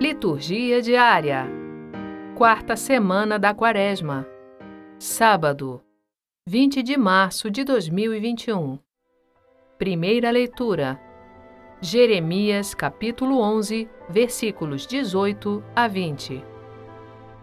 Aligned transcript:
Liturgia 0.00 0.80
diária. 0.80 1.46
Quarta 2.34 2.74
semana 2.74 3.38
da 3.38 3.52
Quaresma. 3.52 4.26
Sábado, 4.98 5.82
20 6.48 6.82
de 6.82 6.96
março 6.96 7.50
de 7.50 7.64
2021. 7.64 8.78
Primeira 9.76 10.30
leitura. 10.30 10.98
Jeremias, 11.82 12.72
capítulo 12.72 13.40
11, 13.40 13.90
versículos 14.08 14.86
18 14.86 15.62
a 15.76 15.86
20. 15.86 16.42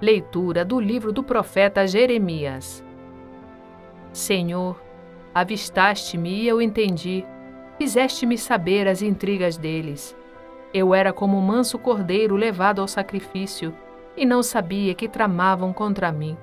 Leitura 0.00 0.64
do 0.64 0.78
livro 0.78 1.10
do 1.10 1.24
profeta 1.24 1.88
Jeremias. 1.88 2.84
Senhor, 4.12 4.80
avistaste-me 5.34 6.42
e 6.42 6.46
eu 6.46 6.62
entendi, 6.62 7.24
fizeste-me 7.78 8.38
saber 8.38 8.86
as 8.86 9.02
intrigas 9.02 9.56
deles. 9.56 10.16
Eu 10.74 10.92
era 10.92 11.12
como 11.12 11.38
um 11.38 11.40
manso 11.40 11.78
cordeiro 11.78 12.34
levado 12.34 12.80
ao 12.80 12.88
sacrifício 12.88 13.72
e 14.16 14.26
não 14.26 14.42
sabia 14.42 14.92
que 14.92 15.08
tramavam 15.08 15.72
contra 15.72 16.10
mim. 16.10 16.36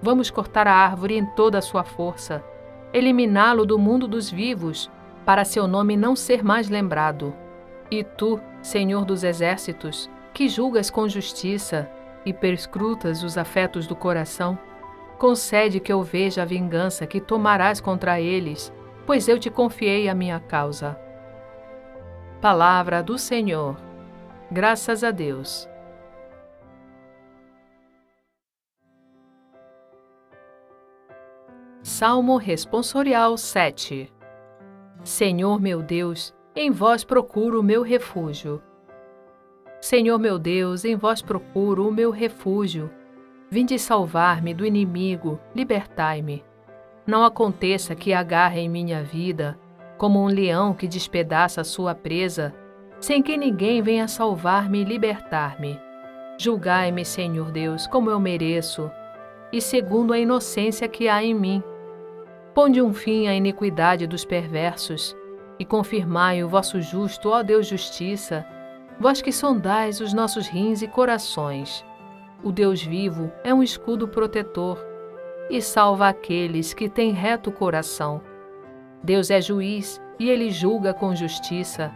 Vamos 0.00 0.30
cortar 0.30 0.66
a 0.66 0.72
árvore 0.72 1.18
em 1.18 1.26
toda 1.26 1.58
a 1.58 1.62
sua 1.62 1.84
força, 1.84 2.42
eliminá-lo 2.94 3.66
do 3.66 3.78
mundo 3.78 4.08
dos 4.08 4.30
vivos, 4.30 4.90
para 5.26 5.44
seu 5.44 5.68
nome 5.68 5.98
não 5.98 6.16
ser 6.16 6.42
mais 6.42 6.70
lembrado. 6.70 7.34
E 7.90 8.02
tu, 8.02 8.40
Senhor 8.62 9.04
dos 9.04 9.22
exércitos, 9.22 10.10
que 10.32 10.48
julgas 10.48 10.88
com 10.88 11.06
justiça 11.06 11.90
e 12.24 12.32
perscrutas 12.32 13.22
os 13.22 13.36
afetos 13.36 13.86
do 13.86 13.94
coração, 13.94 14.58
concede 15.18 15.78
que 15.78 15.92
eu 15.92 16.02
veja 16.02 16.40
a 16.40 16.46
vingança 16.46 17.06
que 17.06 17.20
tomarás 17.20 17.82
contra 17.82 18.18
eles, 18.18 18.72
pois 19.04 19.28
eu 19.28 19.38
te 19.38 19.50
confiei 19.50 20.08
a 20.08 20.14
minha 20.14 20.40
causa. 20.40 20.98
Palavra 22.42 23.04
do 23.04 23.16
Senhor. 23.18 23.76
Graças 24.50 25.04
a 25.04 25.12
Deus. 25.12 25.70
Salmo 31.84 32.36
Responsorial 32.36 33.38
7 33.38 34.12
Senhor 35.04 35.60
meu 35.60 35.80
Deus, 35.84 36.34
em 36.56 36.68
vós 36.72 37.04
procuro 37.04 37.60
o 37.60 37.62
meu 37.62 37.80
refúgio. 37.80 38.60
Senhor 39.80 40.18
meu 40.18 40.36
Deus, 40.36 40.84
em 40.84 40.96
vós 40.96 41.22
procuro 41.22 41.86
o 41.88 41.92
meu 41.92 42.10
refúgio. 42.10 42.90
Vinde 43.48 43.78
salvar-me 43.78 44.52
do 44.52 44.66
inimigo, 44.66 45.38
libertai-me. 45.54 46.44
Não 47.06 47.22
aconteça 47.22 47.94
que 47.94 48.12
agarre 48.12 48.58
em 48.58 48.68
minha 48.68 49.04
vida 49.04 49.56
como 50.02 50.20
um 50.20 50.26
leão 50.26 50.74
que 50.74 50.88
despedaça 50.88 51.62
sua 51.62 51.94
presa, 51.94 52.52
sem 52.98 53.22
que 53.22 53.36
ninguém 53.36 53.80
venha 53.80 54.08
salvar-me 54.08 54.80
e 54.80 54.84
libertar-me. 54.84 55.80
Julgai-me, 56.36 57.04
Senhor 57.04 57.52
Deus, 57.52 57.86
como 57.86 58.10
eu 58.10 58.18
mereço, 58.18 58.90
e 59.52 59.60
segundo 59.60 60.12
a 60.12 60.18
inocência 60.18 60.88
que 60.88 61.08
há 61.08 61.22
em 61.22 61.32
mim. 61.32 61.62
Ponde 62.52 62.82
um 62.82 62.92
fim 62.92 63.28
à 63.28 63.34
iniquidade 63.34 64.04
dos 64.08 64.24
perversos, 64.24 65.16
e 65.56 65.64
confirmai 65.64 66.42
o 66.42 66.48
vosso 66.48 66.82
justo, 66.82 67.28
ó 67.28 67.40
Deus 67.44 67.68
justiça, 67.68 68.44
vós 68.98 69.22
que 69.22 69.30
sondais 69.30 70.00
os 70.00 70.12
nossos 70.12 70.48
rins 70.48 70.82
e 70.82 70.88
corações. 70.88 71.84
O 72.42 72.50
Deus 72.50 72.82
vivo 72.82 73.30
é 73.44 73.54
um 73.54 73.62
escudo 73.62 74.08
protetor, 74.08 74.84
e 75.48 75.62
salva 75.62 76.08
aqueles 76.08 76.74
que 76.74 76.88
têm 76.88 77.12
reto 77.12 77.52
coração. 77.52 78.31
Deus 79.02 79.30
é 79.30 79.40
juiz 79.40 80.00
e 80.18 80.30
ele 80.30 80.50
julga 80.50 80.94
com 80.94 81.14
justiça, 81.14 81.92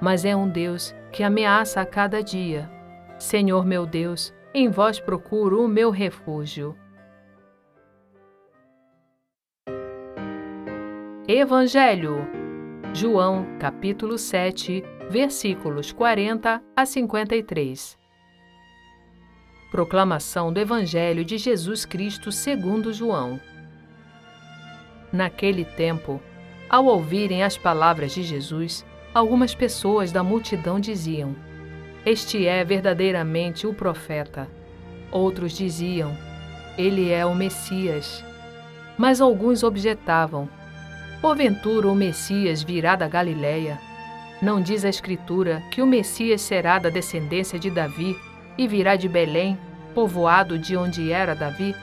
mas 0.00 0.24
é 0.24 0.36
um 0.36 0.48
Deus 0.48 0.94
que 1.12 1.22
ameaça 1.22 1.80
a 1.80 1.86
cada 1.86 2.22
dia. 2.22 2.70
Senhor 3.18 3.64
meu 3.64 3.86
Deus, 3.86 4.32
em 4.54 4.68
vós 4.68 5.00
procuro 5.00 5.64
o 5.64 5.68
meu 5.68 5.90
refúgio. 5.90 6.76
Evangelho 11.28 12.18
João, 12.96 13.44
capítulo 13.58 14.16
7, 14.16 14.82
versículos 15.10 15.92
40 15.92 16.62
a 16.74 16.86
53. 16.86 17.98
Proclamação 19.70 20.50
do 20.50 20.58
Evangelho 20.58 21.22
de 21.22 21.36
Jesus 21.36 21.84
Cristo 21.84 22.32
segundo 22.32 22.94
João. 22.94 23.38
Naquele 25.12 25.64
tempo, 25.64 26.22
ao 26.68 26.86
ouvirem 26.86 27.42
as 27.42 27.56
palavras 27.56 28.12
de 28.12 28.22
Jesus, 28.22 28.84
algumas 29.14 29.54
pessoas 29.54 30.10
da 30.10 30.22
multidão 30.22 30.80
diziam: 30.80 31.34
Este 32.04 32.46
é 32.46 32.64
verdadeiramente 32.64 33.66
o 33.66 33.74
profeta. 33.74 34.48
Outros 35.10 35.56
diziam: 35.56 36.16
Ele 36.76 37.10
é 37.10 37.24
o 37.24 37.34
Messias. 37.34 38.24
Mas 38.98 39.20
alguns 39.20 39.62
objetavam: 39.62 40.48
Porventura 41.20 41.88
o 41.88 41.94
Messias 41.94 42.62
virá 42.62 42.96
da 42.96 43.08
Galiléia? 43.08 43.78
Não 44.42 44.60
diz 44.60 44.84
a 44.84 44.88
Escritura 44.88 45.62
que 45.70 45.80
o 45.80 45.86
Messias 45.86 46.42
será 46.42 46.78
da 46.78 46.90
descendência 46.90 47.58
de 47.58 47.70
Davi 47.70 48.16
e 48.58 48.68
virá 48.68 48.96
de 48.96 49.08
Belém, 49.08 49.58
povoado 49.94 50.58
de 50.58 50.76
onde 50.76 51.10
era 51.10 51.34
Davi? 51.34 51.74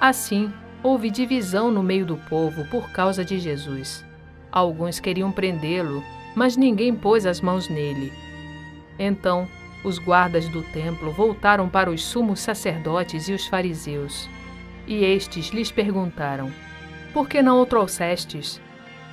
Assim, 0.00 0.52
houve 0.86 1.10
divisão 1.10 1.68
no 1.68 1.82
meio 1.82 2.06
do 2.06 2.16
povo 2.16 2.64
por 2.66 2.92
causa 2.92 3.24
de 3.24 3.40
Jesus. 3.40 4.04
Alguns 4.52 5.00
queriam 5.00 5.32
prendê-lo, 5.32 6.00
mas 6.32 6.56
ninguém 6.56 6.94
pôs 6.94 7.26
as 7.26 7.40
mãos 7.40 7.68
nele. 7.68 8.12
Então, 8.96 9.48
os 9.82 9.98
guardas 9.98 10.48
do 10.48 10.62
templo 10.62 11.10
voltaram 11.10 11.68
para 11.68 11.90
os 11.90 12.04
sumos 12.04 12.38
sacerdotes 12.38 13.28
e 13.28 13.32
os 13.32 13.48
fariseus. 13.48 14.30
E 14.86 15.04
estes 15.04 15.48
lhes 15.48 15.72
perguntaram: 15.72 16.52
Por 17.12 17.28
que 17.28 17.42
não 17.42 17.60
o 17.60 17.66
trouxestes? 17.66 18.60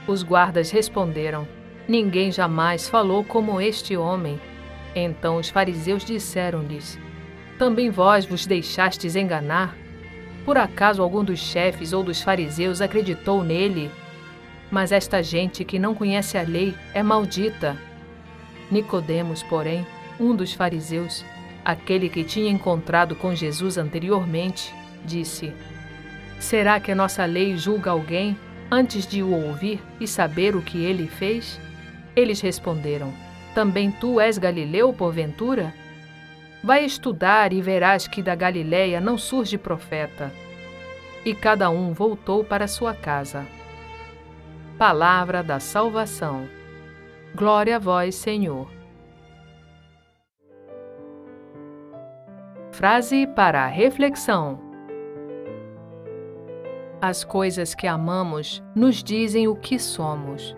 Os 0.05 0.21
guardas 0.21 0.69
responderam: 0.69 1.47
Ninguém 1.87 2.31
jamais 2.31 2.87
falou 2.87 3.23
como 3.23 3.59
este 3.59 3.97
homem. 3.97 4.39
Então 4.93 5.37
os 5.37 5.49
fariseus 5.49 6.05
disseram-lhes: 6.05 6.99
Também 7.57 7.89
vós 7.89 8.27
vos 8.27 8.45
deixastes 8.45 9.15
enganar? 9.15 9.82
Por 10.45 10.57
acaso 10.57 11.01
algum 11.01 11.23
dos 11.23 11.39
chefes 11.39 11.93
ou 11.93 12.03
dos 12.03 12.21
fariseus 12.21 12.81
acreditou 12.81 13.43
nele? 13.43 13.89
Mas 14.69 14.91
esta 14.91 15.23
gente 15.23 15.63
que 15.63 15.79
não 15.79 15.95
conhece 15.95 16.37
a 16.37 16.41
lei 16.41 16.75
é 16.93 17.01
maldita. 17.01 17.77
Nicodemos, 18.69 19.41
porém, 19.43 19.85
um 20.19 20.35
dos 20.35 20.53
fariseus, 20.53 21.23
aquele 21.63 22.09
que 22.09 22.23
tinha 22.23 22.51
encontrado 22.51 23.15
com 23.15 23.33
Jesus 23.33 23.77
anteriormente, 23.77 24.73
disse: 25.05 25.53
Será 26.39 26.79
que 26.79 26.91
a 26.91 26.95
nossa 26.95 27.23
lei 27.25 27.55
julga 27.57 27.91
alguém 27.91 28.37
antes 28.69 29.07
de 29.07 29.23
o 29.23 29.31
ouvir 29.31 29.79
e 29.99 30.07
saber 30.07 30.55
o 30.55 30.61
que 30.61 30.83
ele 30.83 31.07
fez? 31.07 31.59
Eles 32.15 32.41
responderam: 32.41 33.13
Também 33.55 33.91
tu 33.91 34.19
és 34.19 34.37
Galileu, 34.37 34.91
porventura? 34.91 35.73
Vai 36.63 36.85
estudar 36.85 37.51
e 37.51 37.61
verás 37.61 38.07
que 38.07 38.23
da 38.23 38.33
Galiléia 38.35 39.01
não 39.01 39.17
surge 39.17 39.57
profeta. 39.57 40.31
E 41.25 41.35
cada 41.35 41.69
um 41.69 41.91
voltou 41.91 42.41
para 42.41 42.69
sua 42.69 42.93
casa. 42.93 43.45
Palavra 44.77 45.43
da 45.43 45.59
salvação. 45.59 46.47
Glória 47.35 47.75
a 47.75 47.79
vós, 47.79 48.15
Senhor. 48.15 48.71
Frase 52.71 53.27
para 53.27 53.63
a 53.63 53.67
reflexão: 53.67 54.57
As 57.01 57.25
coisas 57.25 57.75
que 57.75 57.87
amamos 57.87 58.63
nos 58.73 59.03
dizem 59.03 59.49
o 59.49 59.55
que 59.55 59.77
somos. 59.77 60.55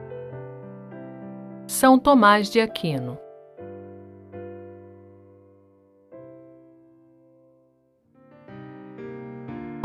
São 1.68 1.98
Tomás 1.98 2.50
de 2.50 2.62
Aquino. 2.62 3.25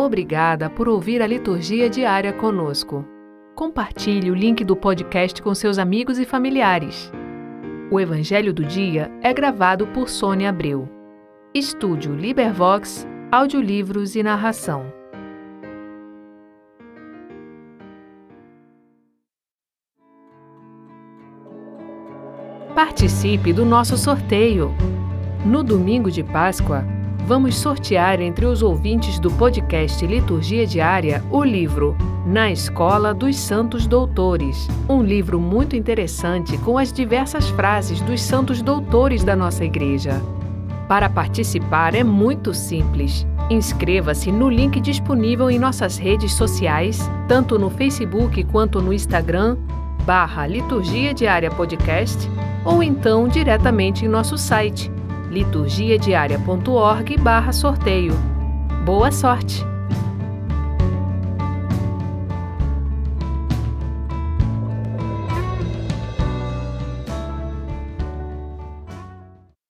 Obrigada 0.01 0.71
por 0.71 0.89
ouvir 0.89 1.21
a 1.21 1.27
liturgia 1.27 1.91
diária 1.91 2.33
conosco. 2.33 3.05
Compartilhe 3.55 4.31
o 4.31 4.35
link 4.35 4.65
do 4.65 4.75
podcast 4.75 5.43
com 5.43 5.55
seus 5.55 5.79
amigos 5.79 6.19
e 6.19 6.25
familiares. 6.25 7.13
O 7.91 8.01
Evangelho 8.01 8.51
do 8.55 8.65
Dia 8.65 9.11
é 9.21 9.31
gravado 9.31 9.87
por 9.89 10.09
Sônia 10.09 10.49
Abreu. 10.49 10.89
Estúdio 11.53 12.15
Libervox, 12.15 13.07
audiolivros 13.31 14.17
e 14.17 14.23
narração. 14.23 14.91
Participe 22.75 23.53
do 23.53 23.67
nosso 23.67 23.99
sorteio. 23.99 24.75
No 25.45 25.63
domingo 25.63 26.11
de 26.11 26.25
Páscoa, 26.25 26.87
vamos 27.27 27.57
sortear 27.57 28.21
entre 28.21 28.45
os 28.47 28.63
ouvintes 28.63 29.19
do 29.19 29.31
podcast 29.31 30.07
Liturgia 30.07 30.67
Diária 30.67 31.23
o 31.31 31.43
livro 31.43 31.97
Na 32.27 32.51
Escola 32.51 33.15
dos 33.15 33.37
Santos 33.37 33.87
Doutores, 33.87 34.69
um 34.89 35.03
livro 35.03 35.41
muito 35.41 35.77
interessante 35.77 36.57
com 36.59 36.79
as 36.79 36.93
diversas 36.93 37.49
frases 37.51 38.01
dos 38.01 38.21
santos 38.21 38.63
doutores 38.63 39.25
da 39.25 39.37
nossa 39.37 39.65
igreja. 39.65 40.21
Para 40.89 41.09
participar 41.09 41.95
é 41.95 42.03
muito 42.03 42.53
simples. 42.53 43.27
Inscreva-se 43.49 44.31
no 44.33 44.49
link 44.49 44.81
disponível 44.81 45.51
em 45.51 45.59
nossas 45.59 45.97
redes 45.97 46.33
sociais, 46.33 47.11
tanto 47.29 47.59
no 47.59 47.71
Facebook 47.71 48.43
quanto 48.45 48.81
no 48.81 48.93
Instagram, 48.93 49.57
barra 50.05 50.47
Liturgia 50.47 51.15
Diária 51.15 51.51
Podcast, 51.51 52.29
ou 52.65 52.83
então 52.83 53.29
diretamente 53.29 54.05
em 54.05 54.09
nosso 54.09 54.37
site, 54.37 54.91
liturgiadiaria.org 55.31 57.19
barra 57.21 57.53
sorteio. 57.53 58.15
Boa 58.85 59.11
sorte! 59.11 59.70